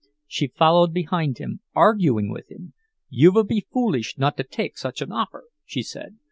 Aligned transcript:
She 0.25 0.47
followed 0.47 0.95
behind 0.95 1.37
him, 1.37 1.59
arguing 1.75 2.31
with 2.31 2.49
him. 2.49 2.73
"You 3.09 3.31
vill 3.31 3.43
be 3.43 3.67
foolish 3.71 4.15
not 4.17 4.35
to 4.37 4.43
take 4.43 4.75
such 4.79 4.99
an 4.99 5.11
offer," 5.11 5.43
she 5.63 5.83
said. 5.83 6.17